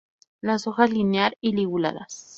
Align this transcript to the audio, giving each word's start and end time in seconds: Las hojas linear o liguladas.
Las 0.41 0.65
hojas 0.65 0.89
linear 0.89 1.37
o 1.43 1.47
liguladas. 1.49 2.29